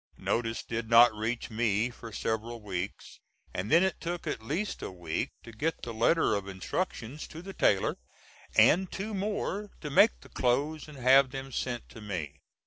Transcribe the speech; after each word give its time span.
Notice 0.17 0.63
did 0.63 0.89
not 0.89 1.13
reach 1.13 1.51
me 1.51 1.91
for 1.91 2.11
several 2.11 2.59
weeks, 2.59 3.19
and 3.53 3.71
then 3.71 3.83
it 3.83 4.01
took 4.01 4.25
at 4.25 4.41
least 4.41 4.81
a 4.81 4.89
week 4.89 5.29
to 5.43 5.51
get 5.51 5.83
the 5.83 5.93
letter 5.93 6.33
of 6.33 6.47
instructions 6.47 7.27
to 7.27 7.43
the 7.43 7.53
tailor 7.53 7.97
and 8.55 8.91
two 8.91 9.13
more 9.13 9.69
to 9.81 9.91
make 9.91 10.21
the 10.21 10.29
clothes 10.29 10.87
and 10.87 10.97
have 10.97 11.29
them 11.29 11.51
sent 11.51 11.87
to 11.89 12.01
me. 12.01 12.39